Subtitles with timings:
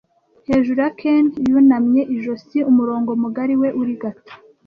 [0.47, 2.57] hejuru ya Ken yunamye ijosi.
[2.71, 4.31] Umurongo mugari we urigata